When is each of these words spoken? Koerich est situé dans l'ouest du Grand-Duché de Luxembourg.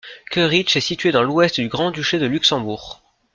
Koerich 0.31 0.75
est 0.77 0.81
situé 0.81 1.11
dans 1.11 1.21
l'ouest 1.21 1.59
du 1.59 1.67
Grand-Duché 1.69 2.17
de 2.17 2.25
Luxembourg. 2.25 3.03